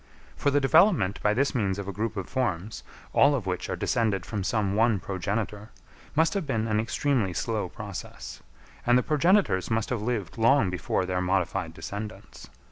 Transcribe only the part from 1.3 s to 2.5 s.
this means of a group of